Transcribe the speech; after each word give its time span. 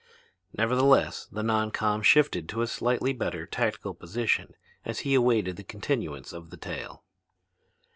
Nevertheless 0.57 1.27
the 1.31 1.43
non 1.43 1.69
com 1.69 2.01
shifted 2.01 2.49
to 2.49 2.63
a 2.63 2.65
slightly 2.67 3.13
better 3.13 3.45
tactical 3.45 3.93
position 3.93 4.55
as 4.83 5.01
he 5.01 5.13
awaited 5.13 5.57
the 5.57 5.63
continuance 5.63 6.33
of 6.33 6.49
the 6.49 6.57
tale. 6.57 7.03